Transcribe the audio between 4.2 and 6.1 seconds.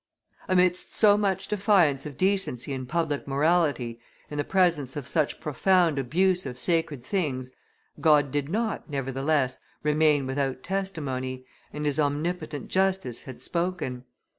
in the presence of such profound